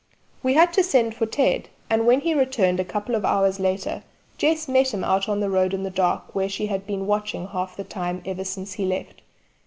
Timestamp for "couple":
2.83-3.13